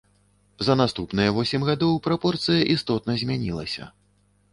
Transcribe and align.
За 0.67 0.75
наступныя 0.79 1.33
восем 1.35 1.65
гадоў 1.69 1.93
прапорцыя 2.07 2.63
істотна 2.77 3.17
змянілася. 3.25 3.83